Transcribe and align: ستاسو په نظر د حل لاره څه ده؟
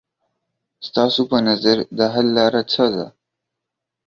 ستاسو 0.87 1.21
په 1.31 1.37
نظر 1.47 1.77
د 1.97 1.99
حل 2.13 2.27
لاره 2.37 2.61
څه 2.71 2.85
ده؟ 2.95 3.05